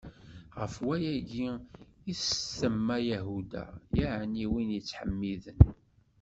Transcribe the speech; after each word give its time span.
Ɣef 0.59 0.73
wayagi 0.87 1.47
i 2.11 2.13
s-tsemma 2.19 2.97
Yahuda, 3.09 3.63
yeɛni 3.97 4.45
win 4.51 4.69
yettḥemmiden. 4.75 5.59